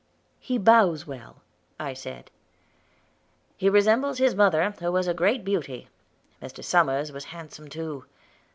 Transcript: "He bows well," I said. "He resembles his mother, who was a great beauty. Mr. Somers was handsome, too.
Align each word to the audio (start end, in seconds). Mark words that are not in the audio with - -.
"He 0.39 0.57
bows 0.57 1.05
well," 1.05 1.43
I 1.79 1.93
said. 1.93 2.31
"He 3.55 3.69
resembles 3.69 4.17
his 4.17 4.33
mother, 4.33 4.71
who 4.79 4.91
was 4.91 5.07
a 5.07 5.13
great 5.13 5.45
beauty. 5.45 5.89
Mr. 6.41 6.63
Somers 6.63 7.11
was 7.11 7.25
handsome, 7.25 7.69
too. 7.69 8.05